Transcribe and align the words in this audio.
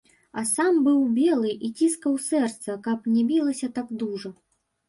А 0.41 0.43
сам 0.51 0.79
быў 0.87 1.03
белы 1.17 1.51
і 1.69 1.71
ціскаў 1.79 2.17
сэрца, 2.29 2.79
каб 2.89 3.07
не 3.13 3.29
білася 3.33 3.73
так 3.77 3.93
дужа. 4.01 4.29